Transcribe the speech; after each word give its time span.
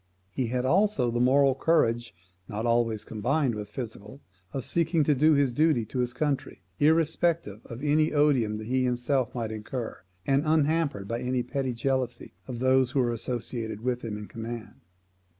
He 0.31 0.47
had 0.47 0.65
also 0.65 1.11
the 1.11 1.19
moral 1.19 1.53
courage, 1.53 2.15
not 2.49 2.65
always 2.65 3.03
combined 3.05 3.53
with 3.53 3.69
physical 3.69 4.19
of 4.51 4.65
seeking 4.65 5.03
to 5.03 5.13
do 5.13 5.33
his 5.33 5.53
duty 5.53 5.85
to 5.85 5.99
his 5.99 6.11
country, 6.11 6.63
irrespectively 6.79 7.61
of 7.65 7.83
any 7.83 8.11
odium 8.11 8.57
that 8.57 8.65
he 8.65 8.83
himself 8.83 9.35
might 9.35 9.51
incur, 9.51 10.01
and 10.25 10.41
unhampered 10.43 11.07
by 11.07 11.19
any 11.19 11.43
petty 11.43 11.73
jealousy 11.75 12.33
of 12.47 12.57
those 12.57 12.89
who 12.89 12.99
were 12.99 13.13
associated 13.13 13.81
with 13.81 14.01
him 14.01 14.17
in 14.17 14.25
command. 14.27 14.81